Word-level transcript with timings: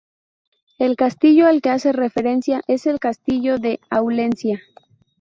El 0.79 0.95
castillo 0.95 1.45
al 1.45 1.61
que 1.61 1.69
hace 1.69 1.91
referencia 1.93 2.63
es 2.65 2.87
el 2.87 2.97
Castillo 2.99 3.59
de 3.59 3.79
Aulencia. 3.91 4.59